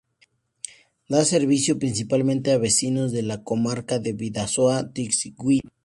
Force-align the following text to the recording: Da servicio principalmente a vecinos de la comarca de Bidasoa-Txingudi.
Da 1.11 1.21
servicio 1.33 1.77
principalmente 1.77 2.49
a 2.51 2.57
vecinos 2.57 3.11
de 3.11 3.21
la 3.21 3.43
comarca 3.43 3.99
de 3.99 4.13
Bidasoa-Txingudi. 4.15 5.61